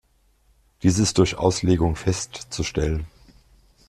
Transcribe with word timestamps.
Dies 0.81 0.97
ist 0.97 1.19
durch 1.19 1.35
Auslegung 1.37 1.95
festzustellen. 1.95 3.05